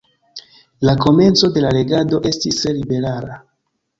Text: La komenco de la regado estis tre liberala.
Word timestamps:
La 0.89 0.95
komenco 1.01 1.49
de 1.57 1.63
la 1.67 1.73
regado 1.77 2.21
estis 2.31 2.57
tre 2.63 2.75
liberala. 2.81 3.37